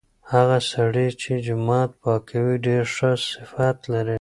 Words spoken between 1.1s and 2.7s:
چې جومات پاکوي